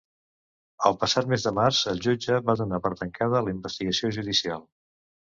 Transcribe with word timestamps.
El 0.89 0.95
passat 1.01 1.27
mes 1.33 1.43
de 1.47 1.51
març 1.57 1.81
el 1.91 2.01
jutge 2.05 2.37
va 2.47 2.55
donar 2.61 2.79
per 2.85 2.91
tancada 3.01 3.41
la 3.49 3.53
investigació 3.57 4.11
judicial. 4.17 4.65